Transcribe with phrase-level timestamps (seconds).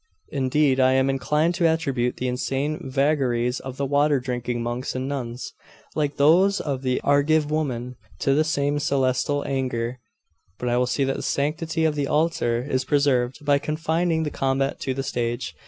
[0.31, 5.07] Indeed, I am inclined to attribute the insane vagaries of the water drinking monks and
[5.07, 5.53] nuns,
[5.93, 9.99] like those of the Argive women, to the same celestial anger.
[10.57, 14.31] But I will see that the sanctity of the altar is preserved, by confining the
[14.31, 15.53] combat to the stage.